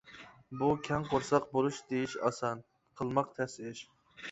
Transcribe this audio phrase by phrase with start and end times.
[0.61, 2.65] بۇ كەڭ قورساق بولۇش دېيىش ئاسان،
[3.03, 3.87] قىلماق تەس ئىش.